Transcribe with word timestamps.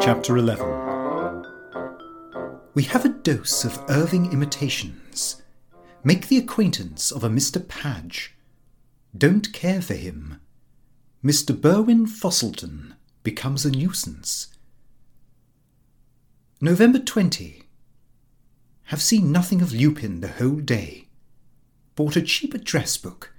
Chapter 0.00 0.36
11 0.36 1.44
We 2.74 2.84
have 2.84 3.04
a 3.04 3.08
dose 3.08 3.64
of 3.64 3.82
Irving 3.88 4.32
imitations. 4.32 5.42
Make 6.04 6.28
the 6.28 6.38
acquaintance 6.38 7.10
of 7.10 7.24
a 7.24 7.28
Mr. 7.28 7.66
Padge. 7.66 8.36
Don't 9.18 9.52
care 9.52 9.82
for 9.82 9.94
him. 9.94 10.40
Mr. 11.24 11.60
Burwin 11.60 12.06
Fosselton 12.06 12.94
becomes 13.24 13.66
a 13.66 13.72
nuisance. 13.72 14.54
November 16.60 17.00
20. 17.00 17.64
Have 18.84 19.02
seen 19.02 19.32
nothing 19.32 19.60
of 19.60 19.72
Lupin 19.72 20.20
the 20.20 20.28
whole 20.28 20.60
day. 20.60 21.03
Bought 21.96 22.16
a 22.16 22.22
cheap 22.22 22.54
address 22.54 22.96
book. 22.96 23.32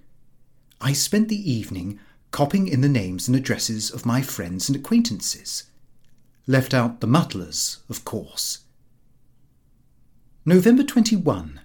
I 0.80 0.94
spent 0.94 1.30
the 1.30 1.52
evening 1.52 2.00
copying 2.32 2.68
in 2.68 2.81
the 2.81 2.90
names 2.90 3.28
and 3.28 3.36
addresses 3.36 3.90
of 3.90 4.05
my 4.05 4.22
friends 4.22 4.68
and 4.70 4.76
acquaintances. 4.76 5.64
Left 6.48 6.73
out 6.73 7.02
the 7.02 7.08
Mutlers, 7.08 7.80
of 7.90 8.05
course. 8.05 8.59
November 10.45 10.84
21. 10.84 11.59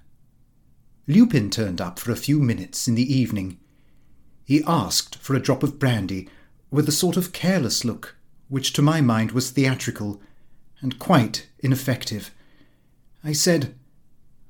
Lupin 1.06 1.50
turned 1.50 1.80
up 1.80 1.98
for 1.98 2.12
a 2.12 2.16
few 2.16 2.38
minutes 2.38 2.88
in 2.88 2.94
the 2.94 3.14
evening. 3.14 3.58
He 4.44 4.62
asked 4.66 5.16
for 5.16 5.34
a 5.34 5.40
drop 5.40 5.62
of 5.62 5.78
brandy 5.78 6.28
with 6.70 6.88
a 6.88 6.92
sort 6.92 7.16
of 7.16 7.32
careless 7.32 7.84
look, 7.84 8.16
which 8.48 8.72
to 8.72 8.82
my 8.82 9.00
mind 9.00 9.32
was 9.32 9.50
theatrical 9.50 10.20
and 10.80 10.98
quite 10.98 11.48
ineffective. 11.58 12.30
I 13.22 13.32
said, 13.32 13.74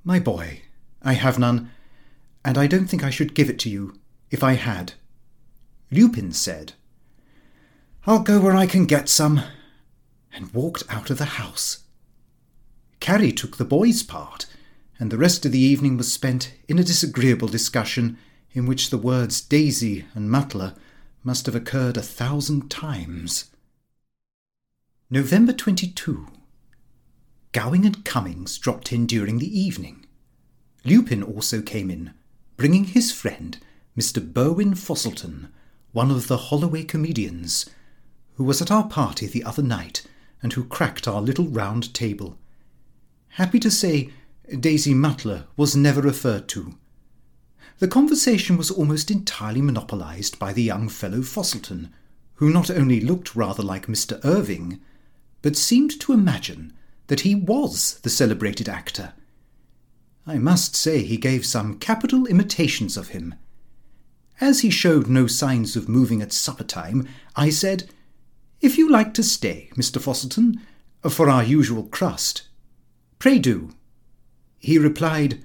My 0.04 0.20
boy, 0.20 0.62
I 1.02 1.14
have 1.14 1.38
none, 1.38 1.70
and 2.44 2.56
I 2.56 2.66
don't 2.66 2.86
think 2.86 3.04
I 3.04 3.10
should 3.10 3.34
give 3.34 3.50
it 3.50 3.58
to 3.60 3.70
you 3.70 3.94
if 4.30 4.42
I 4.42 4.54
had. 4.54 4.94
Lupin 5.90 6.32
said, 6.32 6.74
I'll 8.06 8.20
go 8.20 8.40
where 8.40 8.56
I 8.56 8.66
can 8.66 8.86
get 8.86 9.08
some, 9.08 9.42
and 10.32 10.54
walked 10.54 10.84
out 10.88 11.10
of 11.10 11.18
the 11.18 11.36
house. 11.36 11.84
Carrie 13.00 13.32
took 13.32 13.56
the 13.56 13.64
boy's 13.64 14.02
part, 14.02 14.46
and 14.98 15.10
the 15.10 15.18
rest 15.18 15.44
of 15.44 15.52
the 15.52 15.58
evening 15.58 15.96
was 15.96 16.12
spent 16.12 16.54
in 16.68 16.78
a 16.78 16.84
disagreeable 16.84 17.48
discussion 17.48 18.18
in 18.52 18.66
which 18.66 18.90
the 18.90 18.98
words 18.98 19.40
Daisy 19.40 20.04
and 20.14 20.30
Mutler 20.30 20.74
must 21.22 21.46
have 21.46 21.54
occurred 21.54 21.96
a 21.96 22.02
thousand 22.02 22.70
times. 22.70 23.50
November 25.10 25.52
22. 25.52 26.28
Gowing 27.52 27.84
and 27.84 28.04
Cummings 28.04 28.58
dropped 28.58 28.92
in 28.92 29.06
during 29.06 29.38
the 29.38 29.58
evening. 29.60 30.06
Lupin 30.84 31.22
also 31.22 31.60
came 31.60 31.90
in, 31.90 32.14
bringing 32.60 32.84
his 32.84 33.10
friend, 33.10 33.56
Mr. 33.98 34.20
Burwin 34.20 34.74
Fosselton, 34.74 35.48
one 35.92 36.10
of 36.10 36.28
the 36.28 36.36
Holloway 36.36 36.84
comedians, 36.84 37.64
who 38.34 38.44
was 38.44 38.60
at 38.60 38.70
our 38.70 38.86
party 38.86 39.26
the 39.26 39.42
other 39.44 39.62
night 39.62 40.06
and 40.42 40.52
who 40.52 40.64
cracked 40.64 41.08
our 41.08 41.22
little 41.22 41.48
round 41.48 41.94
table. 41.94 42.36
Happy 43.28 43.58
to 43.58 43.70
say, 43.70 44.10
Daisy 44.60 44.92
Mutler 44.92 45.44
was 45.56 45.74
never 45.74 46.02
referred 46.02 46.48
to. 46.48 46.74
The 47.78 47.88
conversation 47.88 48.58
was 48.58 48.70
almost 48.70 49.10
entirely 49.10 49.62
monopolized 49.62 50.38
by 50.38 50.52
the 50.52 50.62
young 50.62 50.90
fellow 50.90 51.22
Fosselton, 51.22 51.88
who 52.34 52.50
not 52.50 52.68
only 52.68 53.00
looked 53.00 53.34
rather 53.34 53.62
like 53.62 53.86
Mr. 53.86 54.22
Irving, 54.22 54.82
but 55.40 55.56
seemed 55.56 55.98
to 56.00 56.12
imagine 56.12 56.74
that 57.06 57.20
he 57.20 57.34
was 57.34 58.00
the 58.02 58.10
celebrated 58.10 58.68
actor. 58.68 59.14
I 60.26 60.38
must 60.38 60.76
say 60.76 61.02
he 61.02 61.16
gave 61.16 61.46
some 61.46 61.78
capital 61.78 62.26
imitations 62.26 62.96
of 62.96 63.08
him. 63.08 63.34
As 64.40 64.60
he 64.60 64.70
showed 64.70 65.08
no 65.08 65.26
signs 65.26 65.76
of 65.76 65.88
moving 65.88 66.22
at 66.22 66.32
supper 66.32 66.64
time, 66.64 67.08
I 67.36 67.50
said, 67.50 67.90
If 68.60 68.78
you 68.78 68.88
like 68.88 69.12
to 69.14 69.22
stay, 69.22 69.70
Mr. 69.74 70.00
Fosselton, 70.00 70.60
for 71.08 71.28
our 71.28 71.42
usual 71.42 71.84
crust, 71.84 72.48
pray 73.18 73.38
do. 73.38 73.70
He 74.58 74.78
replied, 74.78 75.44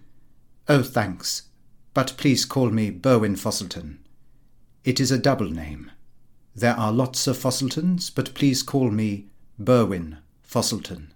Oh, 0.68 0.84
thanks, 0.84 1.44
but 1.94 2.14
please 2.18 2.46
call 2.46 2.70
me 2.70 2.90
Burwin 2.90 3.36
Fosselton. 3.36 3.98
It 4.84 5.00
is 5.00 5.12
a 5.12 5.18
double 5.18 5.50
name. 5.50 5.92
There 6.56 6.76
are 6.76 6.92
lots 6.92 7.28
of 7.28 7.38
Fosseltons, 7.38 8.10
but 8.14 8.34
please 8.34 8.64
call 8.64 8.92
me 8.92 9.28
Burwin 9.60 10.20
Fosselton. 10.48 11.08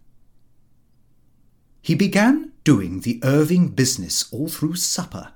He 1.81 1.95
began 1.95 2.48
doing 2.63 3.01
the 3.01 3.19
Irving 3.23 3.69
business 3.69 4.31
all 4.31 4.49
through 4.49 4.75
supper. 4.75 5.31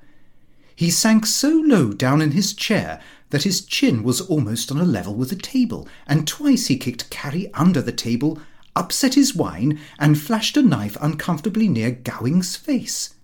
He 0.75 0.89
sank 0.89 1.25
so 1.25 1.49
low 1.49 1.93
down 1.93 2.21
in 2.21 2.31
his 2.31 2.53
chair 2.53 2.99
that 3.29 3.43
his 3.43 3.61
chin 3.65 4.03
was 4.03 4.21
almost 4.21 4.71
on 4.71 4.79
a 4.79 4.85
level 4.85 5.15
with 5.15 5.29
the 5.29 5.35
table, 5.35 5.87
and 6.07 6.27
twice 6.27 6.67
he 6.67 6.77
kicked 6.77 7.09
Carrie 7.09 7.51
under 7.53 7.81
the 7.81 7.91
table, 7.91 8.39
upset 8.75 9.13
his 9.13 9.35
wine, 9.35 9.79
and 9.97 10.19
flashed 10.19 10.57
a 10.57 10.61
knife 10.61 10.97
uncomfortably 11.01 11.67
near 11.67 11.91
Gowing's 11.91 12.55
face. 12.55 13.15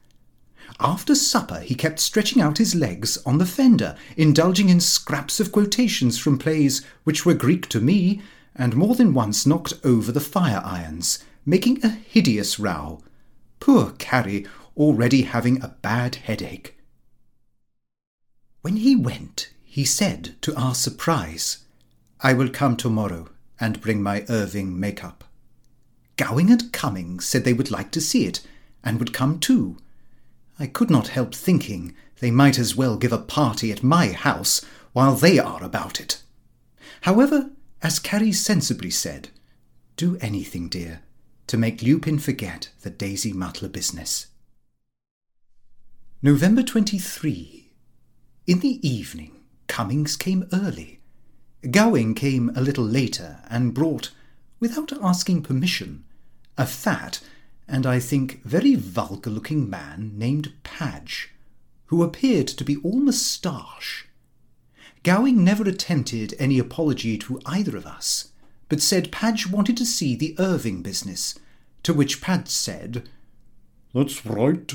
After 0.80 1.14
supper, 1.14 1.60
he 1.60 1.76
kept 1.76 2.00
stretching 2.00 2.42
out 2.42 2.58
his 2.58 2.76
legs 2.76 3.18
on 3.26 3.38
the 3.38 3.46
fender, 3.46 3.96
indulging 4.16 4.70
in 4.70 4.80
scraps 4.80 5.40
of 5.40 5.52
quotations 5.52 6.18
from 6.18 6.38
plays 6.38 6.84
which 7.04 7.26
were 7.26 7.34
Greek 7.34 7.68
to 7.70 7.82
me, 7.82 8.22
and 8.56 8.76
more 8.76 8.96
than 8.96 9.14
once 9.14 9.46
knocked 9.46 9.74
over 9.84 10.12
the 10.12 10.20
fire 10.20 10.62
irons, 10.64 11.20
making 11.46 11.84
a 11.84 11.90
hideous 11.90 12.60
row. 12.60 13.02
Poor 13.60 13.92
Carrie, 13.98 14.46
already 14.78 15.24
having 15.24 15.62
a 15.62 15.76
bad 15.82 16.16
headache. 16.16 16.78
When 18.62 18.78
he 18.78 18.96
went, 18.96 19.52
he 19.64 19.86
said, 19.86 20.36
to 20.42 20.56
our 20.56 20.76
surprise, 20.76 21.66
I 22.22 22.34
will 22.34 22.50
come 22.50 22.76
tomorrow 22.76 23.30
and 23.60 23.82
bring 23.82 24.02
my 24.02 24.26
Irving 24.30 24.80
make-up. 24.80 25.24
Gowing 26.18 26.50
and 26.50 26.72
Cummings 26.74 27.26
said 27.26 27.46
they 27.46 27.54
would 27.54 27.72
like 27.72 27.92
to 27.92 28.02
see 28.02 28.26
it, 28.26 28.42
and 28.84 29.00
would 29.00 29.14
come 29.14 29.40
too. 29.40 29.78
I 30.58 30.68
could 30.68 30.90
not 30.90 31.10
help 31.10 31.34
thinking 31.34 31.96
they 32.20 32.32
might 32.32 32.60
as 32.60 32.76
well 32.76 32.98
give 32.98 33.14
a 33.14 33.18
party 33.18 33.72
at 33.72 33.84
my 33.84 34.08
house 34.10 34.66
while 34.92 35.16
they 35.16 35.40
are 35.40 35.64
about 35.64 36.02
it. 36.02 36.22
However, 37.02 37.52
as 37.82 38.00
Carrie 38.00 38.34
sensibly 38.34 38.90
said, 38.90 39.30
do 39.96 40.18
anything, 40.20 40.68
dear, 40.68 41.02
to 41.50 41.58
make 41.58 41.82
Lupin 41.82 42.20
forget 42.20 42.70
the 42.82 42.92
Daisy 42.92 43.34
Mutler 43.34 43.70
business. 43.70 44.28
November 46.22 46.62
23. 46.62 47.72
In 48.46 48.60
the 48.60 48.88
evening, 48.88 49.32
Cummings 49.66 50.16
came 50.16 50.48
early. 50.54 51.00
Gowing 51.72 52.14
came 52.14 52.52
a 52.56 52.62
little 52.62 52.84
later 52.84 53.40
and 53.50 53.74
brought, 53.74 54.12
without 54.60 54.94
asking 55.02 55.42
permission, 55.42 56.04
a 56.56 56.68
fat 56.68 57.20
and 57.68 57.88
I 57.88 58.00
think 58.00 58.44
very 58.44 58.76
vulgar 58.76 59.32
looking 59.32 59.68
man 59.68 60.12
named 60.16 60.54
Padge, 60.62 61.30
who 61.88 62.04
appeared 62.04 62.48
to 62.50 62.64
be 62.64 62.78
all 62.84 63.00
moustache. 63.00 64.08
Gowing 65.02 65.44
never 65.44 65.68
attempted 65.68 66.36
any 66.38 66.60
apology 66.60 67.18
to 67.18 67.42
either 67.48 67.76
of 67.76 67.88
us, 67.88 68.34
but 68.70 68.82
said 68.82 69.12
Padge 69.12 69.48
wanted 69.48 69.76
to 69.78 69.86
see 69.86 70.16
the 70.16 70.36
Irving 70.40 70.82
business, 70.82 71.38
to 71.84 71.94
which 71.94 72.22
Padge 72.22 72.48
said, 72.48 73.10
That's 73.94 74.26
right. 74.26 74.72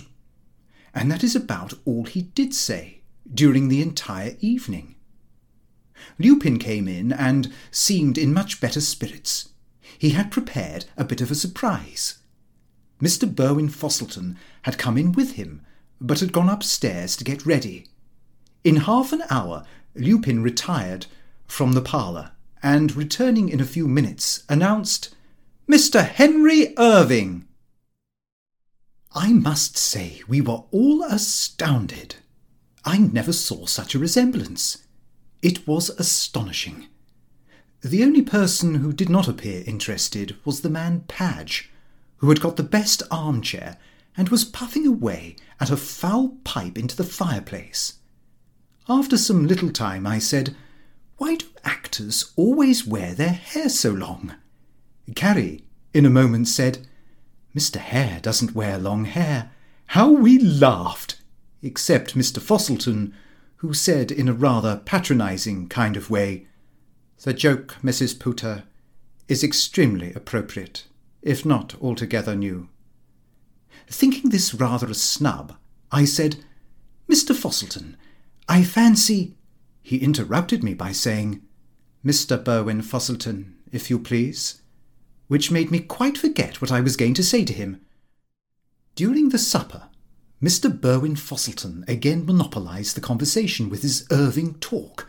And 0.93 1.11
that 1.11 1.25
is 1.25 1.35
about 1.35 1.75
all 1.85 2.05
he 2.05 2.23
did 2.23 2.55
say 2.55 3.01
during 3.33 3.69
the 3.69 3.81
entire 3.81 4.37
evening. 4.41 4.97
Lupin 6.19 6.59
came 6.59 6.87
in 6.89 7.13
and 7.13 7.53
seemed 7.71 8.19
in 8.19 8.35
much 8.35 8.61
better 8.61 8.81
spirits. 8.81 9.49
He 9.99 10.11
had 10.11 10.31
prepared 10.31 10.87
a 10.97 11.05
bit 11.05 11.21
of 11.21 11.31
a 11.31 11.37
surprise. 11.37 12.19
Mr. 13.01 13.33
Burwin 13.33 13.69
Fosselton 13.69 14.37
had 14.63 14.79
come 14.79 14.99
in 14.99 15.13
with 15.13 15.33
him, 15.33 15.63
but 16.01 16.21
had 16.21 16.33
gone 16.33 16.49
upstairs 16.49 17.17
to 17.17 17.25
get 17.25 17.47
ready. 17.47 17.87
In 18.63 18.77
half 18.77 19.13
an 19.13 19.23
hour, 19.31 19.65
Lupin 19.95 20.43
retired 20.43 21.07
from 21.47 21.73
the 21.73 21.83
parlour, 21.83 22.33
and 22.65 22.97
returning 22.97 23.51
in 23.51 23.61
a 23.61 23.67
few 23.67 23.87
minutes, 23.87 24.43
announced, 24.49 25.15
Mr. 25.71 26.03
Henry 26.03 26.73
Irving. 26.79 27.47
I 29.15 29.35
must 29.35 29.77
say 29.77 30.23
we 30.27 30.41
were 30.41 30.65
all 30.71 31.03
astounded. 31.03 32.17
I 32.83 32.97
never 32.97 33.35
saw 33.35 33.67
such 33.67 33.95
a 33.95 33.99
resemblance. 33.99 34.79
It 35.43 35.69
was 35.69 35.91
astonishing. 35.91 36.87
The 37.83 38.03
only 38.03 38.23
person 38.23 38.77
who 38.77 38.95
did 38.95 39.11
not 39.11 39.29
appear 39.29 39.63
interested 39.67 40.35
was 40.47 40.63
the 40.63 40.71
man 40.71 41.05
Padge, 41.07 41.71
who 42.17 42.31
had 42.31 42.41
got 42.41 42.57
the 42.57 42.63
best 42.63 43.03
armchair 43.11 43.77
and 44.17 44.31
was 44.31 44.47
puffing 44.47 44.87
away 44.87 45.37
at 45.61 45.71
a 45.71 45.77
foul 45.77 46.39
pipe 46.45 46.79
into 46.79 46.97
the 46.97 47.05
fireplace. 47.05 47.99
After 48.89 49.19
some 49.19 49.47
little 49.47 49.71
time, 49.71 50.07
I 50.07 50.19
said, 50.19 50.57
Why 51.17 51.37
do 51.37 51.47
actors 51.65 52.33
always 52.37 52.87
wear 52.87 53.15
their 53.15 53.33
hair 53.33 53.69
so 53.69 53.91
long? 53.91 54.35
Carrie, 55.15 55.65
in 55.93 56.05
a 56.05 56.11
moment, 56.11 56.49
said, 56.49 56.87
Mr. 57.55 57.77
Hare 57.77 58.21
doesn't 58.21 58.55
wear 58.55 58.79
long 58.79 59.05
hair. 59.05 59.51
How 59.89 60.11
we 60.11 60.39
laughed! 60.39 61.21
except 61.63 62.17
Mr. 62.17 62.41
Fosselton, 62.41 63.13
who 63.57 63.73
said 63.73 64.11
in 64.11 64.29
a 64.29 64.35
rather 64.35 64.83
patronising 64.85 65.69
kind 65.69 65.97
of 65.97 66.11
way, 66.11 66.47
The 67.23 67.33
joke, 67.33 67.77
Mrs. 67.83 68.17
Pooter, 68.17 68.65
is 69.29 69.43
extremely 69.43 70.13
appropriate, 70.13 70.85
if 71.23 71.47
not 71.47 71.75
altogether 71.81 72.35
new. 72.35 72.69
Thinking 73.87 74.31
this 74.31 74.53
rather 74.53 74.89
a 74.89 74.95
snub, 74.95 75.57
I 75.91 76.05
said, 76.05 76.45
Mr. 77.09 77.35
Fosselton, 77.35 77.95
I 78.49 78.65
fancy. 78.65 79.37
He 79.85 79.99
interrupted 79.99 80.65
me 80.65 80.73
by 80.73 80.93
saying, 80.93 81.43
Mr. 82.03 82.43
Burwin 82.43 82.81
Fosselton, 82.81 83.53
if 83.71 83.91
you 83.91 83.99
please, 83.99 84.63
which 85.29 85.51
made 85.51 85.71
me 85.71 85.79
quite 85.79 86.17
forget 86.17 86.63
what 86.63 86.73
I 86.73 86.81
was 86.81 86.97
going 86.97 87.13
to 87.13 87.23
say 87.23 87.45
to 87.45 87.53
him. 87.53 87.83
During 88.95 89.29
the 89.29 89.39
supper, 89.39 89.91
Mr. 90.43 90.71
Burwin 90.71 91.17
Fosselton 91.17 91.87
again 91.87 92.25
monopolised 92.25 92.97
the 92.97 93.03
conversation 93.03 93.69
with 93.69 93.83
his 93.83 94.07
Irving 94.11 94.55
talk, 94.55 95.07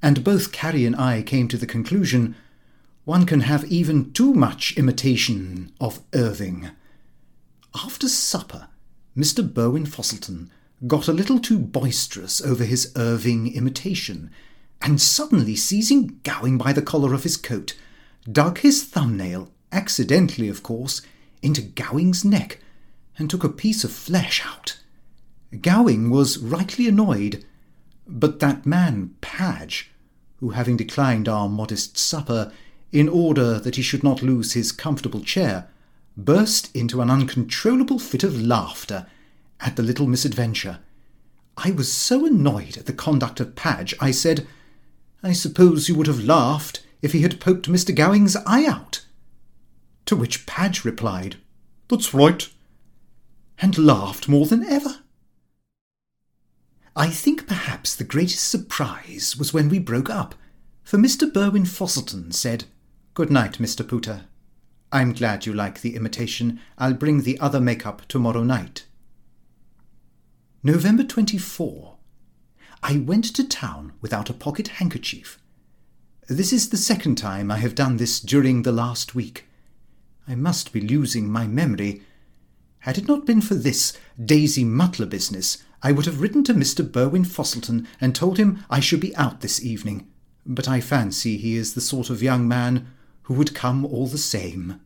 and 0.00 0.24
both 0.24 0.52
Carrie 0.52 0.86
and 0.86 0.96
I 0.96 1.20
came 1.20 1.46
to 1.48 1.58
the 1.58 1.66
conclusion 1.66 2.34
one 3.04 3.26
can 3.26 3.40
have 3.40 3.66
even 3.66 4.10
too 4.14 4.32
much 4.32 4.74
imitation 4.78 5.70
of 5.78 6.00
Irving. 6.14 6.70
After 7.74 8.08
supper, 8.08 8.68
Mr. 9.14 9.46
Burwin 9.46 9.84
Fosselton 9.84 10.48
got 10.86 11.08
a 11.08 11.12
little 11.12 11.38
too 11.38 11.58
boisterous 11.58 12.40
over 12.42 12.64
his 12.64 12.92
Irving 12.96 13.54
imitation, 13.54 14.30
and 14.82 15.00
suddenly 15.00 15.56
seizing 15.56 16.20
Gowing 16.24 16.58
by 16.58 16.72
the 16.72 16.82
collar 16.82 17.14
of 17.14 17.22
his 17.22 17.36
coat, 17.36 17.74
dug 18.30 18.58
his 18.58 18.84
thumbnail, 18.84 19.50
accidentally 19.72 20.48
of 20.48 20.62
course, 20.62 21.00
into 21.42 21.62
Gowing's 21.62 22.24
neck, 22.24 22.60
and 23.16 23.30
took 23.30 23.44
a 23.44 23.48
piece 23.48 23.84
of 23.84 23.92
flesh 23.92 24.44
out. 24.44 24.78
Gowing 25.60 26.10
was 26.10 26.38
rightly 26.38 26.88
annoyed, 26.88 27.44
but 28.06 28.40
that 28.40 28.66
man 28.66 29.14
Padge, 29.20 29.90
who 30.36 30.50
having 30.50 30.76
declined 30.76 31.28
our 31.28 31.48
modest 31.48 31.96
supper 31.96 32.52
in 32.92 33.08
order 33.08 33.58
that 33.58 33.76
he 33.76 33.82
should 33.82 34.04
not 34.04 34.22
lose 34.22 34.52
his 34.52 34.72
comfortable 34.72 35.20
chair, 35.20 35.68
burst 36.16 36.74
into 36.76 37.00
an 37.00 37.10
uncontrollable 37.10 37.98
fit 37.98 38.22
of 38.22 38.40
laughter 38.40 39.06
at 39.64 39.76
the 39.76 39.82
little 39.82 40.06
misadventure. 40.06 40.78
I 41.56 41.70
was 41.70 41.90
so 41.92 42.26
annoyed 42.26 42.76
at 42.76 42.86
the 42.86 42.92
conduct 42.92 43.40
of 43.40 43.56
Padge, 43.56 43.94
I 44.00 44.10
said, 44.10 44.46
I 45.22 45.32
suppose 45.32 45.88
you 45.88 45.94
would 45.94 46.06
have 46.06 46.22
laughed 46.22 46.84
if 47.00 47.12
he 47.12 47.22
had 47.22 47.40
poked 47.40 47.68
Mr. 47.68 47.94
Gowing's 47.94 48.36
eye 48.46 48.66
out. 48.66 49.04
To 50.06 50.16
which 50.16 50.46
Padge 50.46 50.84
replied, 50.84 51.36
That's 51.88 52.12
right, 52.12 52.48
and 53.58 53.78
laughed 53.78 54.28
more 54.28 54.46
than 54.46 54.64
ever. 54.64 54.98
I 56.94 57.08
think 57.08 57.48
perhaps 57.48 57.96
the 57.96 58.04
greatest 58.04 58.48
surprise 58.48 59.36
was 59.36 59.54
when 59.54 59.68
we 59.68 59.78
broke 59.78 60.10
up, 60.10 60.34
for 60.82 60.98
Mr. 60.98 61.32
Burwin 61.32 61.64
Fosselton 61.64 62.32
said, 62.32 62.64
Good 63.14 63.30
night, 63.30 63.54
Mr. 63.54 63.84
Pooter. 63.84 64.24
I'm 64.92 65.12
glad 65.12 65.46
you 65.46 65.52
like 65.52 65.80
the 65.80 65.96
imitation. 65.96 66.60
I'll 66.78 66.94
bring 66.94 67.22
the 67.22 67.40
other 67.40 67.60
make-up 67.60 68.06
tomorrow 68.06 68.44
night. 68.44 68.84
November 70.66 71.04
24. 71.04 71.96
I 72.82 72.96
went 72.96 73.26
to 73.34 73.46
town 73.46 73.92
without 74.00 74.30
a 74.30 74.32
pocket 74.32 74.68
handkerchief. 74.68 75.38
This 76.26 76.54
is 76.54 76.70
the 76.70 76.78
second 76.78 77.16
time 77.16 77.50
I 77.50 77.58
have 77.58 77.74
done 77.74 77.98
this 77.98 78.18
during 78.18 78.62
the 78.62 78.72
last 78.72 79.14
week. 79.14 79.44
I 80.26 80.34
must 80.34 80.72
be 80.72 80.80
losing 80.80 81.30
my 81.30 81.46
memory. 81.46 82.00
Had 82.78 82.96
it 82.96 83.06
not 83.06 83.26
been 83.26 83.42
for 83.42 83.54
this 83.54 83.92
Daisy 84.18 84.64
Mutler 84.64 85.04
business, 85.04 85.62
I 85.82 85.92
would 85.92 86.06
have 86.06 86.22
written 86.22 86.42
to 86.44 86.54
Mr. 86.54 86.90
Burwin 86.90 87.26
Fosselton 87.26 87.86
and 88.00 88.14
told 88.14 88.38
him 88.38 88.64
I 88.70 88.80
should 88.80 89.00
be 89.00 89.14
out 89.16 89.42
this 89.42 89.62
evening, 89.62 90.08
but 90.46 90.66
I 90.66 90.80
fancy 90.80 91.36
he 91.36 91.56
is 91.56 91.74
the 91.74 91.82
sort 91.82 92.08
of 92.08 92.22
young 92.22 92.48
man 92.48 92.86
who 93.24 93.34
would 93.34 93.54
come 93.54 93.84
all 93.84 94.06
the 94.06 94.16
same. 94.16 94.80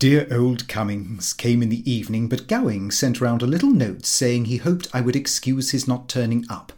Dear 0.00 0.26
old 0.32 0.66
Cummings 0.66 1.34
came 1.34 1.62
in 1.62 1.68
the 1.68 1.88
evening, 1.90 2.26
but 2.26 2.48
Gowing 2.48 2.90
sent 2.90 3.20
round 3.20 3.42
a 3.42 3.46
little 3.46 3.70
note 3.70 4.06
saying 4.06 4.46
he 4.46 4.56
hoped 4.56 4.88
I 4.94 5.02
would 5.02 5.14
excuse 5.14 5.72
his 5.72 5.86
not 5.86 6.08
turning 6.08 6.46
up, 6.48 6.72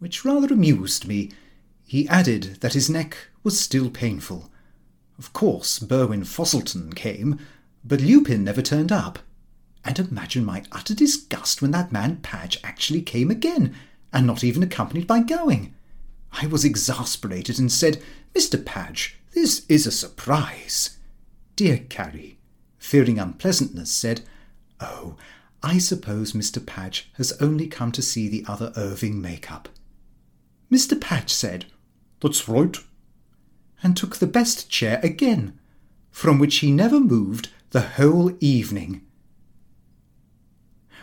which 0.00 0.22
rather 0.22 0.52
amused 0.52 1.08
me. 1.08 1.30
He 1.86 2.06
added 2.08 2.58
that 2.60 2.74
his 2.74 2.90
neck 2.90 3.16
was 3.42 3.58
still 3.58 3.88
painful. 3.88 4.50
Of 5.18 5.32
course, 5.32 5.78
Burwin 5.78 6.24
Fosselton 6.24 6.94
came, 6.94 7.38
but 7.82 8.02
Lupin 8.02 8.44
never 8.44 8.60
turned 8.60 8.92
up. 8.92 9.20
And 9.82 9.98
imagine 9.98 10.44
my 10.44 10.62
utter 10.70 10.94
disgust 10.94 11.62
when 11.62 11.70
that 11.70 11.90
man 11.90 12.16
Padge 12.16 12.60
actually 12.62 13.00
came 13.00 13.30
again, 13.30 13.74
and 14.12 14.26
not 14.26 14.44
even 14.44 14.62
accompanied 14.62 15.06
by 15.06 15.20
Gowing. 15.20 15.72
I 16.32 16.46
was 16.46 16.66
exasperated 16.66 17.58
and 17.58 17.72
said, 17.72 18.02
Mr. 18.34 18.62
Padge, 18.62 19.16
this 19.32 19.64
is 19.70 19.86
a 19.86 19.90
surprise. 19.90 20.98
Dear 21.56 21.78
Carrie, 21.88 22.37
fearing 22.78 23.18
unpleasantness, 23.18 23.90
said, 23.90 24.22
Oh, 24.80 25.16
I 25.62 25.78
suppose 25.78 26.32
Mr. 26.32 26.64
Padge 26.64 27.10
has 27.14 27.32
only 27.40 27.66
come 27.66 27.92
to 27.92 28.02
see 28.02 28.28
the 28.28 28.44
other 28.46 28.72
Irving 28.76 29.20
make-up. 29.20 29.68
Mr. 30.70 31.00
Padge 31.00 31.30
said, 31.30 31.66
That's 32.20 32.48
right, 32.48 32.76
and 33.82 33.96
took 33.96 34.16
the 34.16 34.26
best 34.26 34.70
chair 34.70 35.00
again, 35.02 35.58
from 36.10 36.38
which 36.38 36.56
he 36.58 36.70
never 36.70 37.00
moved 37.00 37.50
the 37.70 37.82
whole 37.82 38.32
evening. 38.40 39.02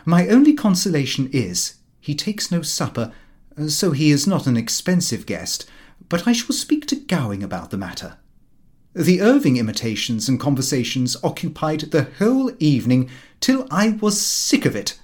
My 0.04 0.28
only 0.28 0.54
consolation 0.54 1.28
is 1.32 1.76
he 2.00 2.14
takes 2.14 2.50
no 2.50 2.62
supper, 2.62 3.12
so 3.66 3.90
he 3.90 4.10
is 4.10 4.26
not 4.26 4.46
an 4.46 4.56
expensive 4.56 5.26
guest, 5.26 5.68
but 6.08 6.26
I 6.28 6.32
shall 6.32 6.54
speak 6.54 6.86
to 6.86 6.96
Gowing 6.96 7.42
about 7.42 7.70
the 7.70 7.76
matter. 7.76 8.18
The 8.96 9.20
Irving 9.20 9.58
imitations 9.58 10.26
and 10.26 10.40
conversations 10.40 11.18
occupied 11.22 11.80
the 11.80 12.04
whole 12.18 12.50
evening 12.58 13.10
till 13.40 13.66
I 13.70 13.90
was 13.90 14.18
sick 14.18 14.64
of 14.64 14.74
it. 14.74 14.98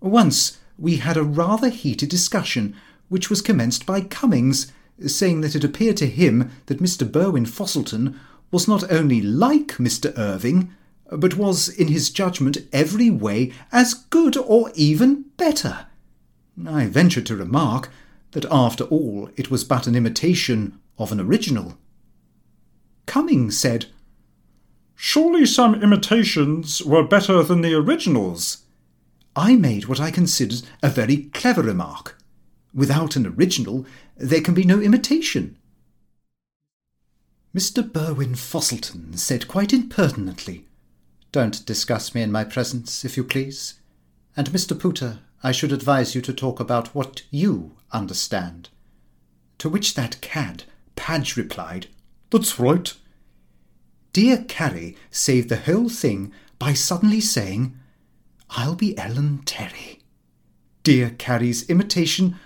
Once 0.00 0.58
we 0.76 0.96
had 0.96 1.16
a 1.16 1.22
rather 1.22 1.68
heated 1.68 2.08
discussion, 2.08 2.74
which 3.08 3.30
was 3.30 3.40
commenced 3.40 3.86
by 3.86 4.00
Cummings, 4.00 4.72
saying 5.06 5.42
that 5.42 5.54
it 5.54 5.62
appeared 5.62 5.96
to 5.98 6.08
him 6.08 6.50
that 6.66 6.82
Mr. 6.82 7.08
Burwin 7.08 7.46
Fosselton 7.46 8.18
was 8.50 8.66
not 8.66 8.90
only 8.90 9.20
like 9.22 9.76
Mr. 9.76 10.12
Irving, 10.18 10.72
but 11.12 11.36
was, 11.36 11.68
in 11.68 11.86
his 11.86 12.10
judgment, 12.10 12.58
every 12.72 13.10
way 13.10 13.52
as 13.70 13.94
good 13.94 14.36
or 14.36 14.72
even 14.74 15.26
better. 15.36 15.86
I 16.66 16.86
ventured 16.86 17.26
to 17.26 17.36
remark 17.36 17.90
that 18.32 18.46
after 18.50 18.82
all 18.82 19.30
it 19.36 19.52
was 19.52 19.62
but 19.62 19.86
an 19.86 19.94
imitation 19.94 20.80
of 20.98 21.12
an 21.12 21.20
original. 21.20 21.78
Cummings 23.10 23.58
said, 23.58 23.86
Surely 24.94 25.44
some 25.44 25.74
imitations 25.82 26.80
were 26.80 27.02
better 27.02 27.42
than 27.42 27.60
the 27.60 27.74
originals. 27.74 28.58
I 29.34 29.56
made 29.56 29.86
what 29.86 29.98
I 29.98 30.12
considered 30.12 30.62
a 30.80 30.90
very 30.90 31.24
clever 31.34 31.62
remark. 31.62 32.16
Without 32.72 33.16
an 33.16 33.26
original, 33.26 33.84
there 34.16 34.40
can 34.40 34.54
be 34.54 34.62
no 34.62 34.78
imitation. 34.80 35.58
Mr. 37.52 37.82
Burwin 37.82 38.36
Fosselton 38.36 39.18
said 39.18 39.48
quite 39.48 39.72
impertinently, 39.72 40.66
Don't 41.32 41.66
discuss 41.66 42.14
me 42.14 42.22
in 42.22 42.30
my 42.30 42.44
presence, 42.44 43.04
if 43.04 43.16
you 43.16 43.24
please. 43.24 43.80
And, 44.36 44.50
Mr. 44.50 44.78
Pooter, 44.78 45.18
I 45.42 45.50
should 45.50 45.72
advise 45.72 46.14
you 46.14 46.20
to 46.20 46.32
talk 46.32 46.60
about 46.60 46.94
what 46.94 47.22
you 47.32 47.74
understand. 47.90 48.68
To 49.58 49.68
which 49.68 49.94
that 49.94 50.20
cad, 50.20 50.62
Padge, 50.94 51.36
replied, 51.36 51.88
That's 52.30 52.58
right. 52.58 52.92
Dear 54.12 54.44
Carrie 54.48 54.96
saved 55.10 55.48
the 55.48 55.56
whole 55.56 55.88
thing 55.88 56.32
by 56.58 56.72
suddenly 56.74 57.20
saying, 57.20 57.76
I'll 58.50 58.74
be 58.74 58.96
Ellen 58.98 59.42
Terry. 59.44 60.00
Dear 60.82 61.10
Carrie's 61.10 61.68
imitation 61.68 62.36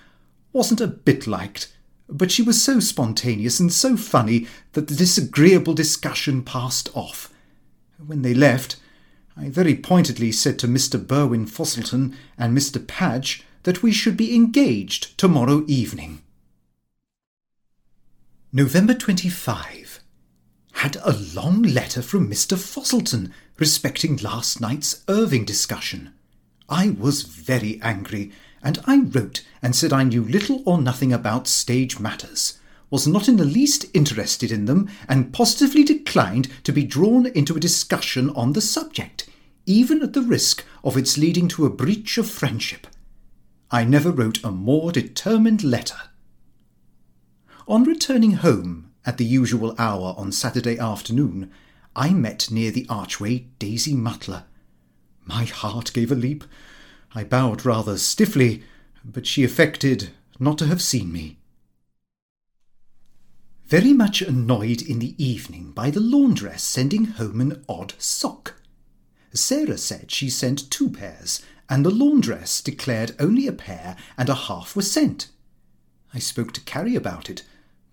wasn't 0.53 0.81
a 0.81 0.87
bit 0.87 1.27
liked, 1.27 1.75
but 2.09 2.31
she 2.31 2.43
was 2.43 2.63
so 2.63 2.81
spontaneous 2.81 3.61
and 3.61 3.73
so 3.73 3.97
funny 3.97 4.47
that 4.73 4.89
the 4.89 4.95
disagreeable 4.95 5.75
discussion 5.75 6.43
passed 6.43 6.89
off. 6.95 7.33
When 8.05 8.23
they 8.23 8.35
left, 8.35 8.77
I 9.37 9.49
very 9.49 9.75
pointedly 9.75 10.31
said 10.33 10.59
to 10.61 10.69
Mr. 10.69 11.05
Burwin 11.05 11.47
Fosselton 11.47 12.15
and 12.39 12.57
Mr. 12.57 12.85
Padge 12.85 13.43
that 13.65 13.83
we 13.83 13.93
should 13.93 14.17
be 14.17 14.35
engaged 14.35 15.17
tomorrow 15.19 15.65
evening. 15.67 16.23
November 18.57 18.95
25 18.95 19.99
had 20.75 20.97
a 21.03 21.19
long 21.35 21.61
letter 21.61 22.01
from 22.01 22.31
Mr. 22.31 22.57
Fosselton 22.57 23.33
respecting 23.59 24.17
last 24.19 24.61
night's 24.61 25.03
Irving 25.09 25.45
discussion. 25.45 26.15
I 26.69 26.91
was 26.91 27.23
very 27.23 27.81
angry, 27.83 28.31
and 28.63 28.79
I 28.87 28.99
wrote 28.99 29.45
and 29.61 29.75
said 29.75 29.93
I 29.93 30.05
knew 30.05 30.23
little 30.23 30.63
or 30.65 30.81
nothing 30.81 31.13
about 31.13 31.49
stage 31.49 31.99
matters, 31.99 32.61
was 32.91 33.09
not 33.09 33.29
in 33.29 33.39
the 33.39 33.45
least 33.45 33.87
interested 33.93 34.53
in 34.53 34.67
them, 34.67 34.89
and 35.09 35.33
positively 35.33 35.83
declined 35.83 36.47
to 36.63 36.71
be 36.71 36.85
drawn 36.85 37.27
into 37.27 37.57
a 37.57 37.61
discussion 37.61 38.31
on 38.31 38.53
the 38.53 38.61
subject, 38.61 39.29
even 39.67 40.01
at 40.01 40.13
the 40.13 40.23
risk 40.23 40.65
of 40.85 40.97
its 40.97 41.19
leading 41.19 41.49
to 41.49 41.67
a 41.67 41.71
breach 41.71 42.19
of 42.19 42.31
friendship. 42.31 42.87
I 43.73 43.83
never 43.83 44.13
wrote 44.13 44.45
a 44.45 44.53
more 44.53 44.93
determined 44.93 45.65
letter. 45.65 45.99
On 47.67 47.83
returning 47.85 48.33
home 48.33 48.91
at 49.07 49.17
the 49.17 49.25
usual 49.25 49.75
hour 49.79 50.15
on 50.19 50.33
Saturday 50.33 50.79
afternoon, 50.79 51.51
I 51.97 52.11
met 52.11 52.51
near 52.51 52.71
the 52.71 52.87
archway 52.91 53.47
Daisy 53.59 53.95
Mutler. 53.95 54.45
My 55.25 55.45
heart 55.45 55.95
gave 55.95 56.13
a 56.13 56.15
leap. 56.15 56.45
I 57.15 57.25
bowed 57.25 57.65
rather 57.65 57.97
stiffly, 57.97 58.63
but 59.03 59.27
she 59.27 59.45
affected 59.45 60.11
not 60.39 60.59
to 60.59 60.67
have 60.67 60.83
seen 60.83 61.11
me. 61.11 61.39
Very 63.65 63.95
much 63.95 64.21
annoyed 64.21 64.83
in 64.83 64.99
the 64.99 65.15
evening 65.17 65.73
by 65.73 65.89
the 65.89 66.01
laundress 66.01 66.63
sending 66.63 67.07
home 67.07 67.41
an 67.41 67.65
odd 67.67 67.95
sock. 67.97 68.61
Sarah 69.33 69.79
said 69.79 70.11
she 70.11 70.29
sent 70.29 70.71
two 70.71 70.91
pairs, 70.91 71.41
and 71.71 71.83
the 71.83 71.91
laundress 71.91 72.61
declared 72.61 73.17
only 73.19 73.47
a 73.47 73.53
pair 73.53 73.97
and 74.19 74.29
a 74.29 74.35
half 74.35 74.77
were 74.77 74.83
sent. 74.83 75.29
I 76.13 76.19
spoke 76.19 76.53
to 76.53 76.61
Carrie 76.61 76.95
about 76.95 77.31
it, 77.31 77.43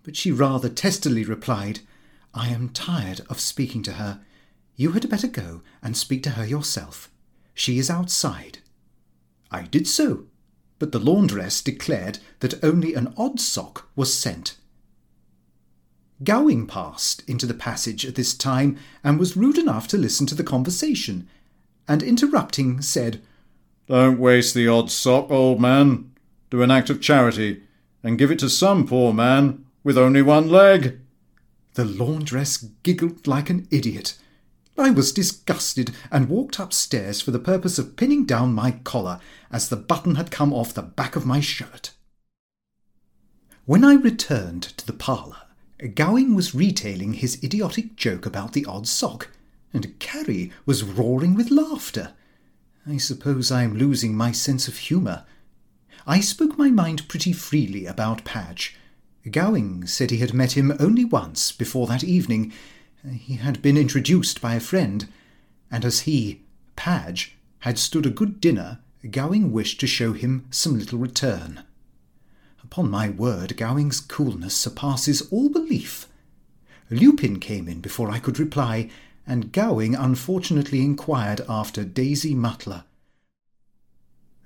but 0.02 0.16
she 0.16 0.32
rather 0.32 0.68
testily 0.68 1.24
replied, 1.24 1.80
I 2.34 2.48
am 2.48 2.70
tired 2.70 3.20
of 3.28 3.40
speaking 3.40 3.82
to 3.84 3.92
her. 3.92 4.20
You 4.76 4.92
had 4.92 5.08
better 5.08 5.28
go 5.28 5.62
and 5.82 5.96
speak 5.96 6.22
to 6.24 6.30
her 6.30 6.46
yourself. 6.46 7.10
She 7.54 7.78
is 7.78 7.90
outside. 7.90 8.58
I 9.50 9.62
did 9.62 9.86
so, 9.86 10.24
but 10.78 10.92
the 10.92 10.98
laundress 10.98 11.60
declared 11.60 12.18
that 12.40 12.62
only 12.64 12.94
an 12.94 13.12
odd 13.16 13.38
sock 13.38 13.88
was 13.94 14.12
sent. 14.14 14.56
Gowing 16.24 16.66
passed 16.66 17.22
into 17.28 17.46
the 17.46 17.54
passage 17.54 18.06
at 18.06 18.14
this 18.14 18.34
time 18.34 18.78
and 19.04 19.18
was 19.18 19.36
rude 19.36 19.58
enough 19.58 19.86
to 19.88 19.98
listen 19.98 20.26
to 20.26 20.34
the 20.34 20.44
conversation, 20.44 21.28
and 21.88 22.02
interrupting, 22.02 22.80
said, 22.80 23.20
Don't 23.88 24.18
waste 24.18 24.54
the 24.54 24.68
odd 24.68 24.90
sock, 24.90 25.30
old 25.30 25.60
man. 25.60 26.12
Do 26.48 26.62
an 26.62 26.70
act 26.70 26.90
of 26.90 27.00
charity, 27.00 27.62
and 28.02 28.18
give 28.18 28.30
it 28.30 28.38
to 28.38 28.48
some 28.48 28.86
poor 28.86 29.12
man 29.12 29.61
with 29.84 29.98
only 29.98 30.22
one 30.22 30.48
leg. 30.48 31.00
The 31.74 31.84
laundress 31.84 32.58
giggled 32.82 33.26
like 33.26 33.50
an 33.50 33.66
idiot. 33.70 34.18
I 34.78 34.90
was 34.90 35.12
disgusted 35.12 35.92
and 36.10 36.28
walked 36.28 36.58
upstairs 36.58 37.20
for 37.20 37.30
the 37.30 37.38
purpose 37.38 37.78
of 37.78 37.96
pinning 37.96 38.24
down 38.24 38.54
my 38.54 38.72
collar 38.84 39.20
as 39.50 39.68
the 39.68 39.76
button 39.76 40.14
had 40.14 40.30
come 40.30 40.52
off 40.52 40.74
the 40.74 40.82
back 40.82 41.14
of 41.14 41.26
my 41.26 41.40
shirt. 41.40 41.92
When 43.64 43.84
I 43.84 43.94
returned 43.94 44.62
to 44.62 44.86
the 44.86 44.92
parlour, 44.92 45.36
Gowing 45.94 46.34
was 46.34 46.54
retailing 46.54 47.14
his 47.14 47.42
idiotic 47.42 47.96
joke 47.96 48.24
about 48.24 48.52
the 48.52 48.64
odd 48.64 48.86
sock, 48.86 49.28
and 49.72 49.98
Carrie 49.98 50.52
was 50.64 50.84
roaring 50.84 51.34
with 51.34 51.50
laughter. 51.50 52.14
I 52.86 52.96
suppose 52.96 53.50
I 53.50 53.62
am 53.62 53.74
losing 53.74 54.16
my 54.16 54.32
sense 54.32 54.68
of 54.68 54.76
humour. 54.76 55.24
I 56.06 56.20
spoke 56.20 56.58
my 56.58 56.70
mind 56.70 57.08
pretty 57.08 57.32
freely 57.32 57.86
about 57.86 58.24
Padge. 58.24 58.76
Gowing 59.30 59.86
said 59.86 60.10
he 60.10 60.18
had 60.18 60.34
met 60.34 60.52
him 60.52 60.72
only 60.80 61.04
once 61.04 61.52
before 61.52 61.86
that 61.86 62.02
evening. 62.02 62.52
He 63.08 63.36
had 63.36 63.62
been 63.62 63.76
introduced 63.76 64.40
by 64.40 64.54
a 64.54 64.60
friend, 64.60 65.08
and 65.70 65.84
as 65.84 66.00
he, 66.00 66.42
Padge, 66.74 67.36
had 67.60 67.78
stood 67.78 68.04
a 68.04 68.10
good 68.10 68.40
dinner, 68.40 68.80
Gowing 69.08 69.52
wished 69.52 69.78
to 69.80 69.86
show 69.86 70.12
him 70.12 70.46
some 70.50 70.78
little 70.78 70.98
return. 70.98 71.62
Upon 72.64 72.90
my 72.90 73.10
word, 73.10 73.56
Gowing's 73.56 74.00
coolness 74.00 74.56
surpasses 74.56 75.22
all 75.30 75.48
belief. 75.48 76.08
Lupin 76.90 77.38
came 77.38 77.68
in 77.68 77.80
before 77.80 78.10
I 78.10 78.18
could 78.18 78.38
reply, 78.38 78.90
and 79.26 79.52
Gowing 79.52 79.94
unfortunately 79.94 80.80
inquired 80.80 81.42
after 81.48 81.84
Daisy 81.84 82.34
Mutler. 82.34 82.84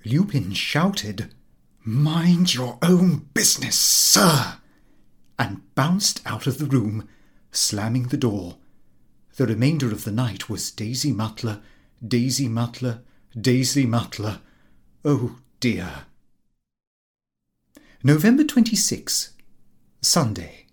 Lupin 0.05 0.53
shouted, 0.53 1.35
Mind 1.83 2.53
your 2.53 2.79
own 2.83 3.29
business, 3.33 3.79
sir, 3.79 4.59
and 5.39 5.63
bounced 5.75 6.21
out 6.27 6.47
of 6.47 6.59
the 6.59 6.67
room, 6.67 7.09
slamming 7.51 8.05
the 8.05 8.17
door. 8.17 8.57
The 9.37 9.47
remainder 9.47 9.93
of 9.93 10.05
the 10.05 10.13
night 10.13 10.49
was 10.49 10.71
Daisy 10.71 11.13
Mutler, 11.13 11.61
Daisy 12.07 12.49
Mutler, 12.49 13.01
Daisy 13.39 13.87
Mutler. 13.87 14.41
Oh 15.05 15.39
dear. 15.61 16.07
November 18.03 18.45
26, 18.45 19.33
Sunday. 20.01 20.67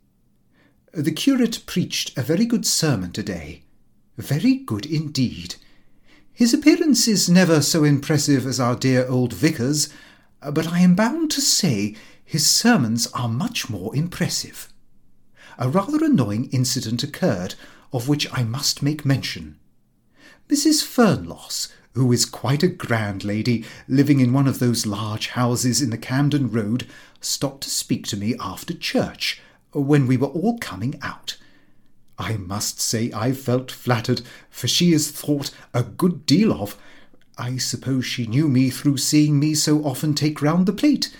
The 0.93 1.11
curate 1.11 1.63
preached 1.65 2.17
a 2.17 2.21
very 2.21 2.45
good 2.45 2.65
sermon 2.65 3.11
today. 3.11 3.63
Very 4.17 4.55
good 4.55 4.85
indeed. 4.85 5.55
His 6.31 6.53
appearance 6.53 7.07
is 7.07 7.29
never 7.29 7.61
so 7.61 7.83
impressive 7.83 8.45
as 8.45 8.59
our 8.59 8.75
dear 8.75 9.07
old 9.07 9.33
vicar's, 9.33 9.89
but 10.51 10.67
I 10.67 10.79
am 10.79 10.95
bound 10.95 11.31
to 11.31 11.41
say 11.41 11.95
his 12.33 12.49
sermons 12.49 13.05
are 13.13 13.29
much 13.29 13.69
more 13.69 13.95
impressive. 13.95 14.67
A 15.59 15.69
rather 15.69 16.03
annoying 16.03 16.49
incident 16.49 17.03
occurred, 17.03 17.53
of 17.91 18.09
which 18.09 18.27
I 18.33 18.41
must 18.41 18.81
make 18.81 19.05
mention. 19.05 19.59
Mrs. 20.49 20.83
Fernloss, 20.83 21.71
who 21.93 22.11
is 22.11 22.25
quite 22.25 22.63
a 22.63 22.67
grand 22.67 23.23
lady, 23.23 23.63
living 23.87 24.19
in 24.19 24.33
one 24.33 24.47
of 24.47 24.57
those 24.57 24.87
large 24.87 25.27
houses 25.27 25.79
in 25.79 25.91
the 25.91 25.97
Camden 25.99 26.49
Road, 26.49 26.87
stopped 27.21 27.61
to 27.65 27.69
speak 27.69 28.07
to 28.07 28.17
me 28.17 28.33
after 28.39 28.73
church, 28.73 29.39
when 29.71 30.07
we 30.07 30.17
were 30.17 30.29
all 30.29 30.57
coming 30.57 30.97
out. 31.03 31.37
I 32.17 32.37
must 32.37 32.81
say 32.81 33.11
I 33.13 33.33
felt 33.33 33.69
flattered, 33.69 34.23
for 34.49 34.67
she 34.67 34.91
is 34.91 35.11
thought 35.11 35.51
a 35.71 35.83
good 35.83 36.25
deal 36.25 36.51
of. 36.51 36.79
I 37.37 37.57
suppose 37.57 38.07
she 38.07 38.25
knew 38.25 38.49
me 38.49 38.71
through 38.71 38.97
seeing 38.97 39.39
me 39.39 39.53
so 39.53 39.83
often 39.83 40.15
take 40.15 40.41
round 40.41 40.65
the 40.65 40.73
plate, 40.73 41.15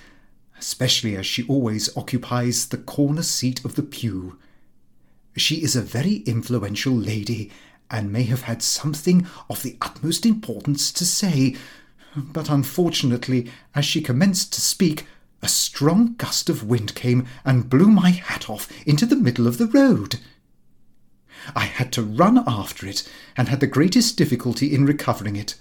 especially 0.63 1.17
as 1.17 1.25
she 1.25 1.45
always 1.47 1.95
occupies 1.97 2.67
the 2.67 2.77
corner 2.77 3.21
seat 3.21 3.63
of 3.65 3.75
the 3.75 3.83
pew. 3.83 4.39
She 5.35 5.61
is 5.61 5.75
a 5.75 5.81
very 5.81 6.17
influential 6.25 6.95
lady, 6.95 7.51
and 7.91 8.13
may 8.13 8.23
have 8.23 8.43
had 8.43 8.63
something 8.63 9.27
of 9.49 9.61
the 9.61 9.75
utmost 9.81 10.25
importance 10.25 10.89
to 10.93 11.05
say. 11.05 11.57
But 12.15 12.49
unfortunately, 12.49 13.51
as 13.75 13.83
she 13.83 14.01
commenced 14.01 14.53
to 14.53 14.61
speak, 14.61 15.05
a 15.41 15.49
strong 15.49 16.15
gust 16.15 16.47
of 16.47 16.63
wind 16.63 16.95
came 16.95 17.27
and 17.43 17.69
blew 17.69 17.91
my 17.91 18.11
hat 18.11 18.49
off 18.49 18.69
into 18.87 19.05
the 19.05 19.17
middle 19.17 19.47
of 19.47 19.57
the 19.57 19.67
road. 19.67 20.15
I 21.53 21.65
had 21.65 21.91
to 21.93 22.01
run 22.01 22.41
after 22.47 22.87
it, 22.87 23.05
and 23.35 23.49
had 23.49 23.59
the 23.59 23.67
greatest 23.67 24.15
difficulty 24.15 24.73
in 24.73 24.85
recovering 24.85 25.35
it. 25.35 25.55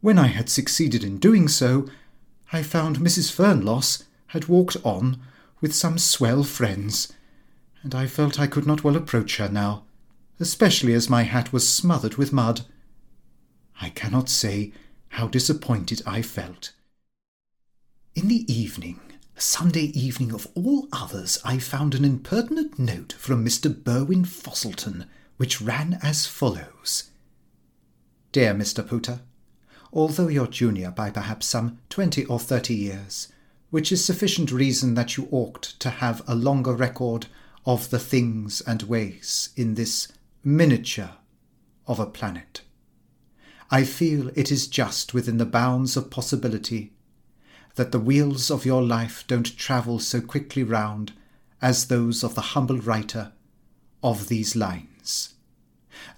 When 0.00 0.20
I 0.20 0.28
had 0.28 0.48
succeeded 0.48 1.02
in 1.02 1.18
doing 1.18 1.48
so, 1.48 1.88
I 2.52 2.62
found 2.62 2.98
Mrs. 2.98 3.32
Fernloss 3.32 4.04
had 4.28 4.48
walked 4.48 4.76
on 4.84 5.20
with 5.60 5.74
some 5.74 5.98
swell 5.98 6.44
friends, 6.44 7.12
and 7.82 7.94
I 7.94 8.06
felt 8.06 8.40
I 8.40 8.46
could 8.46 8.66
not 8.66 8.84
well 8.84 8.96
approach 8.96 9.36
her 9.38 9.48
now 9.48 9.84
especially 10.40 10.94
as 10.94 11.10
my 11.10 11.22
hat 11.22 11.52
was 11.52 11.68
smothered 11.68 12.14
with 12.14 12.32
mud. 12.32 12.62
I 13.80 13.90
cannot 13.90 14.28
say 14.28 14.72
how 15.10 15.28
disappointed 15.28 16.02
I 16.06 16.22
felt. 16.22 16.72
In 18.14 18.28
the 18.28 18.50
evening, 18.52 19.00
Sunday 19.36 19.86
evening 19.98 20.32
of 20.32 20.48
all 20.54 20.88
others, 20.92 21.38
I 21.44 21.58
found 21.58 21.94
an 21.94 22.04
impertinent 22.04 22.78
note 22.78 23.12
from 23.12 23.44
Mr. 23.44 23.72
Burwin 23.72 24.24
Fosselton, 24.24 25.06
which 25.36 25.60
ran 25.60 25.98
as 26.02 26.26
follows 26.26 27.10
Dear 28.32 28.54
Mr. 28.54 28.86
Pooter, 28.86 29.20
although 29.92 30.28
your 30.28 30.46
junior 30.46 30.90
by 30.90 31.10
perhaps 31.10 31.46
some 31.46 31.78
twenty 31.88 32.24
or 32.26 32.38
thirty 32.38 32.74
years, 32.74 33.28
which 33.70 33.92
is 33.92 34.04
sufficient 34.04 34.50
reason 34.50 34.94
that 34.94 35.16
you 35.16 35.28
ought 35.30 35.62
to 35.62 35.90
have 35.90 36.22
a 36.26 36.34
longer 36.34 36.72
record 36.72 37.26
of 37.66 37.90
the 37.90 37.98
things 37.98 38.60
and 38.62 38.82
ways 38.84 39.50
in 39.56 39.74
this 39.74 40.08
miniature 40.42 41.10
of 41.86 41.98
a 41.98 42.06
planet. 42.06 42.62
I 43.70 43.84
feel 43.84 44.28
it 44.34 44.50
is 44.50 44.66
just 44.66 45.12
within 45.12 45.36
the 45.36 45.44
bounds 45.44 45.96
of 45.96 46.10
possibility 46.10 46.92
that 47.74 47.92
the 47.92 48.00
wheels 48.00 48.50
of 48.50 48.64
your 48.64 48.82
life 48.82 49.24
don't 49.26 49.56
travel 49.56 49.98
so 49.98 50.20
quickly 50.20 50.62
round 50.62 51.12
as 51.60 51.86
those 51.86 52.24
of 52.24 52.34
the 52.34 52.40
humble 52.40 52.78
writer 52.78 53.32
of 54.02 54.28
these 54.28 54.56
lines. 54.56 55.34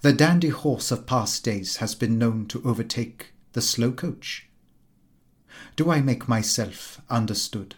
The 0.01 0.13
dandy 0.13 0.49
horse 0.49 0.91
of 0.91 1.05
past 1.05 1.43
days 1.43 1.77
has 1.77 1.95
been 1.95 2.17
known 2.17 2.47
to 2.47 2.61
overtake 2.63 3.33
the 3.53 3.61
slow 3.61 3.91
coach. 3.91 4.47
Do 5.75 5.91
I 5.91 6.01
make 6.01 6.27
myself 6.27 7.01
understood? 7.09 7.75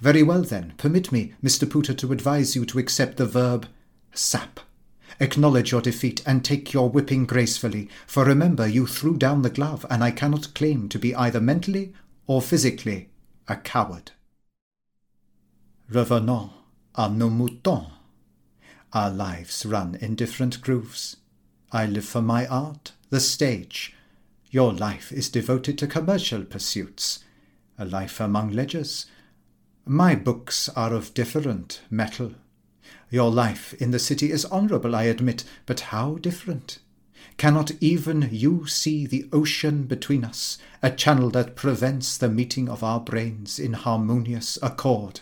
Very 0.00 0.22
well, 0.22 0.42
then, 0.42 0.74
permit 0.76 1.12
me, 1.12 1.34
Mr. 1.42 1.66
Pooter, 1.68 1.96
to 1.98 2.12
advise 2.12 2.56
you 2.56 2.64
to 2.66 2.78
accept 2.78 3.16
the 3.16 3.26
verb 3.26 3.68
sap 4.12 4.60
Acknowledge 5.20 5.70
your 5.70 5.80
defeat 5.80 6.22
and 6.26 6.44
take 6.44 6.72
your 6.72 6.88
whipping 6.88 7.24
gracefully, 7.24 7.88
for 8.06 8.24
remember 8.24 8.66
you 8.66 8.86
threw 8.86 9.16
down 9.16 9.42
the 9.42 9.50
glove, 9.50 9.86
and 9.88 10.02
I 10.02 10.10
cannot 10.10 10.54
claim 10.54 10.88
to 10.88 10.98
be 10.98 11.14
either 11.14 11.40
mentally 11.40 11.92
or 12.26 12.42
physically 12.42 13.10
a 13.46 13.56
coward. 13.56 14.12
Revenons 15.90 16.50
à 16.96 17.14
nos 17.14 17.30
moutons. 17.30 17.90
Our 18.92 19.10
lives 19.10 19.64
run 19.64 19.96
in 19.96 20.14
different 20.14 20.60
grooves. 20.60 21.16
I 21.70 21.86
live 21.86 22.04
for 22.04 22.22
my 22.22 22.46
art, 22.46 22.92
the 23.10 23.20
stage. 23.20 23.93
Your 24.54 24.72
life 24.72 25.10
is 25.10 25.30
devoted 25.30 25.78
to 25.78 25.88
commercial 25.88 26.44
pursuits, 26.44 27.24
a 27.76 27.84
life 27.84 28.20
among 28.20 28.52
ledgers. 28.52 29.06
My 29.84 30.14
books 30.14 30.68
are 30.76 30.94
of 30.94 31.12
different 31.12 31.80
metal. 31.90 32.36
Your 33.10 33.32
life 33.32 33.74
in 33.82 33.90
the 33.90 33.98
city 33.98 34.30
is 34.30 34.46
honourable, 34.46 34.94
I 34.94 35.06
admit, 35.06 35.42
but 35.66 35.90
how 35.90 36.18
different? 36.18 36.78
Cannot 37.36 37.72
even 37.80 38.28
you 38.30 38.64
see 38.68 39.08
the 39.08 39.28
ocean 39.32 39.86
between 39.88 40.24
us, 40.24 40.56
a 40.80 40.90
channel 40.92 41.30
that 41.30 41.56
prevents 41.56 42.16
the 42.16 42.28
meeting 42.28 42.68
of 42.68 42.84
our 42.84 43.00
brains 43.00 43.58
in 43.58 43.72
harmonious 43.72 44.56
accord? 44.62 45.18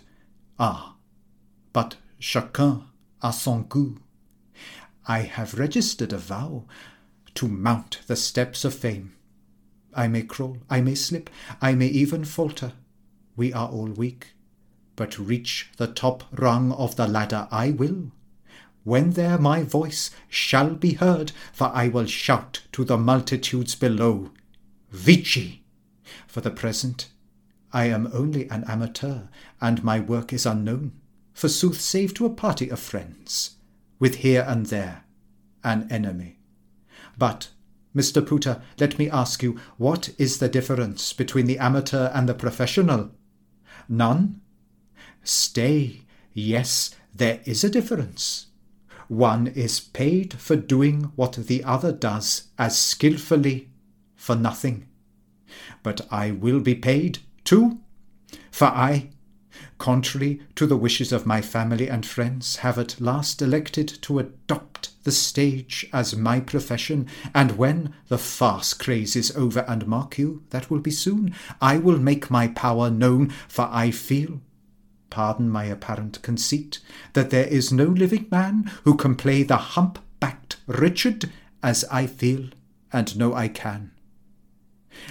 Ah, 0.58 0.96
but 1.72 1.96
chacun 2.20 2.84
a 3.22 3.32
son 3.32 3.64
goût. 3.64 3.96
I 5.06 5.20
have 5.20 5.58
registered 5.58 6.12
a 6.12 6.18
vow 6.18 6.66
to 7.36 7.48
mount 7.48 8.00
the 8.06 8.16
steps 8.16 8.66
of 8.66 8.74
fame. 8.74 9.14
I 9.94 10.08
may 10.08 10.22
crawl, 10.22 10.58
I 10.70 10.80
may 10.80 10.94
slip, 10.94 11.30
I 11.60 11.74
may 11.74 11.88
even 11.88 12.24
falter. 12.24 12.72
We 13.36 13.52
are 13.52 13.68
all 13.68 13.88
weak, 13.88 14.34
but 14.96 15.18
reach 15.18 15.70
the 15.76 15.86
top 15.86 16.24
rung 16.32 16.72
of 16.72 16.96
the 16.96 17.06
ladder 17.06 17.48
I 17.50 17.70
will. 17.70 18.12
When 18.84 19.10
there 19.10 19.38
my 19.38 19.62
voice 19.62 20.10
shall 20.28 20.74
be 20.74 20.94
heard, 20.94 21.32
for 21.52 21.68
I 21.68 21.88
will 21.88 22.06
shout 22.06 22.62
to 22.72 22.84
the 22.84 22.98
multitudes 22.98 23.74
below, 23.74 24.30
Vici! 24.90 25.64
For 26.26 26.40
the 26.40 26.50
present, 26.50 27.08
I 27.72 27.86
am 27.86 28.10
only 28.12 28.48
an 28.50 28.64
amateur, 28.64 29.28
and 29.60 29.84
my 29.84 30.00
work 30.00 30.32
is 30.32 30.44
unknown, 30.44 30.92
forsooth 31.32 31.80
save 31.80 32.12
to 32.14 32.26
a 32.26 32.30
party 32.30 32.68
of 32.68 32.80
friends, 32.80 33.56
with 33.98 34.16
here 34.16 34.44
and 34.46 34.66
there 34.66 35.04
an 35.64 35.86
enemy. 35.90 36.38
But, 37.16 37.50
Mr. 37.94 38.22
Pooter, 38.22 38.62
let 38.78 38.98
me 38.98 39.10
ask 39.10 39.42
you, 39.42 39.58
what 39.76 40.10
is 40.18 40.38
the 40.38 40.48
difference 40.48 41.12
between 41.12 41.46
the 41.46 41.58
amateur 41.58 42.10
and 42.14 42.28
the 42.28 42.34
professional? 42.34 43.10
None? 43.88 44.40
Stay, 45.22 46.02
yes, 46.32 46.94
there 47.14 47.40
is 47.44 47.62
a 47.62 47.70
difference. 47.70 48.46
One 49.08 49.46
is 49.48 49.78
paid 49.78 50.34
for 50.34 50.56
doing 50.56 51.12
what 51.16 51.34
the 51.34 51.62
other 51.64 51.92
does 51.92 52.48
as 52.58 52.78
skilfully 52.78 53.68
for 54.16 54.34
nothing. 54.34 54.88
But 55.82 56.06
I 56.10 56.30
will 56.30 56.60
be 56.60 56.74
paid 56.74 57.18
too, 57.44 57.80
for 58.50 58.68
I, 58.68 59.10
contrary 59.82 60.40
to 60.54 60.64
the 60.64 60.76
wishes 60.76 61.10
of 61.12 61.26
my 61.26 61.40
family 61.40 61.90
and 61.90 62.06
friends, 62.06 62.58
have 62.58 62.78
at 62.78 63.00
last 63.00 63.42
elected 63.42 63.88
to 64.00 64.20
adopt 64.20 64.90
the 65.02 65.10
stage 65.10 65.84
as 65.92 66.14
my 66.14 66.38
profession, 66.38 67.04
and 67.34 67.58
when 67.58 67.92
the 68.06 68.16
farce 68.16 68.74
craze 68.74 69.16
is 69.16 69.36
over, 69.36 69.64
and 69.66 69.84
mark 69.88 70.16
you, 70.16 70.44
that 70.50 70.70
will 70.70 70.78
be 70.78 70.92
soon, 70.92 71.34
I 71.60 71.78
will 71.78 71.98
make 71.98 72.30
my 72.30 72.46
power 72.46 72.90
known, 72.90 73.30
for 73.48 73.68
I 73.72 73.90
feel 73.90 74.40
pardon 75.10 75.50
my 75.50 75.64
apparent 75.64 76.22
conceit, 76.22 76.78
that 77.14 77.30
there 77.30 77.48
is 77.48 77.72
no 77.72 77.86
living 77.86 78.28
man 78.30 78.70
who 78.84 78.94
can 78.94 79.16
play 79.16 79.42
the 79.42 79.56
hump-backed 79.56 80.58
Richard 80.68 81.28
as 81.60 81.84
I 81.90 82.06
feel 82.06 82.50
and 82.92 83.18
know 83.18 83.34
I 83.34 83.48
can. 83.48 83.90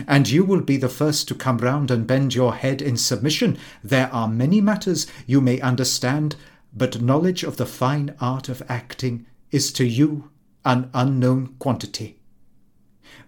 And 0.08 0.30
you 0.30 0.44
will 0.44 0.62
be 0.62 0.78
the 0.78 0.90
first 0.90 1.28
to 1.28 1.36
come 1.36 1.58
round 1.58 1.92
and 1.92 2.08
bend 2.08 2.36
your 2.36 2.56
head 2.56 2.82
in 2.82 2.98
submission. 2.98 3.58
There 3.84 4.12
are 4.14 4.28
many 4.28 4.62
matters 4.62 5.08
you 5.26 5.42
may 5.42 5.60
understand, 5.62 6.36
but 6.74 7.02
knowledge 7.02 7.44
of 7.44 7.58
the 7.58 7.66
fine 7.66 8.16
art 8.20 8.50
of 8.50 8.64
acting 8.70 9.26
is 9.52 9.72
to 9.74 9.86
you 9.86 10.30
an 10.64 10.90
unknown 10.94 11.56
quantity. 11.60 12.20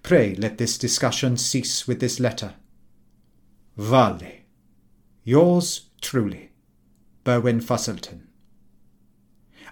Pray 0.03 0.35
let 0.35 0.57
this 0.57 0.77
discussion 0.77 1.37
cease 1.37 1.87
with 1.87 1.99
this 1.99 2.19
letter. 2.19 2.55
Vale. 3.77 4.41
Yours 5.23 5.87
truly. 6.01 6.51
Burwin 7.23 7.61
Fosselton. 7.61 8.21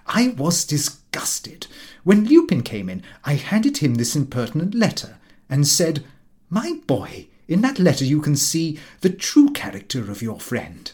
I 0.07 0.29
was 0.29 0.65
disgusted. 0.65 1.67
When 2.03 2.25
Lupin 2.25 2.63
came 2.63 2.89
in, 2.89 3.03
I 3.23 3.33
handed 3.33 3.77
him 3.77 3.95
this 3.95 4.15
impertinent 4.15 4.73
letter 4.73 5.17
and 5.49 5.67
said, 5.67 6.03
My 6.53 6.79
boy, 6.85 7.29
in 7.47 7.61
that 7.61 7.79
letter 7.79 8.03
you 8.03 8.19
can 8.19 8.35
see 8.35 8.77
the 8.99 9.09
true 9.09 9.51
character 9.51 10.11
of 10.11 10.21
your 10.21 10.37
friend. 10.37 10.91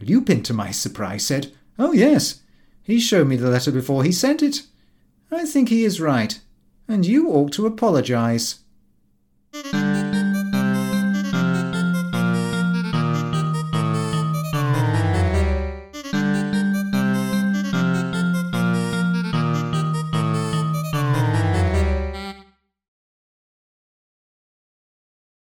Lupin, 0.00 0.42
to 0.42 0.52
my 0.52 0.72
surprise, 0.72 1.24
said, 1.24 1.52
Oh, 1.78 1.92
yes, 1.92 2.42
he 2.82 2.98
showed 2.98 3.28
me 3.28 3.36
the 3.36 3.48
letter 3.48 3.70
before 3.70 4.02
he 4.02 4.10
sent 4.10 4.42
it. 4.42 4.62
I 5.30 5.46
think 5.46 5.68
he 5.68 5.84
is 5.84 6.00
right, 6.00 6.40
and 6.88 7.06
you 7.06 7.30
ought 7.30 7.52
to 7.52 7.66
apologize. 7.66 8.63